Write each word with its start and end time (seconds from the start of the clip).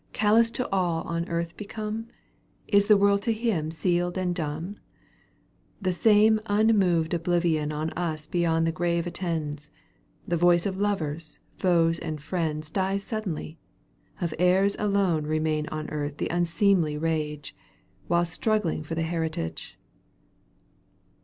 Callous 0.13 0.49
to 0.49 0.67
aU 0.73 1.03
on 1.03 1.29
earth 1.29 1.55
become— 1.55 2.07
Is 2.67 2.87
the 2.87 2.97
world 2.97 3.21
to 3.21 3.31
him 3.31 3.69
sealed 3.69 4.17
and 4.17 4.33
dumb? 4.33 4.77
The 5.79 5.93
same 5.93 6.41
unmoved 6.47 7.13
oblivion 7.13 7.71
On 7.71 7.91
us 7.91 8.25
beyond 8.25 8.65
the 8.65 8.71
grave 8.71 9.05
attends. 9.05 9.69
The 10.27 10.37
voice 10.37 10.65
of 10.65 10.77
lovers, 10.79 11.39
foes 11.55 11.99
and 11.99 12.19
friends, 12.19 12.71
Dies 12.71 13.03
suddenly: 13.03 13.59
of 14.19 14.33
heirs 14.39 14.75
alone 14.79 15.25
Bemains 15.27 15.71
on 15.71 15.87
earth 15.91 16.17
the 16.17 16.29
unseemly 16.29 16.97
rage, 16.97 17.55
Wlulst 18.09 18.31
struggling 18.31 18.81
for 18.81 18.95
the 18.95 19.03
heritage. 19.03 19.77